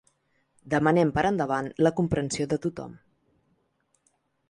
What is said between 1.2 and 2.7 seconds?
endavant la comprensió de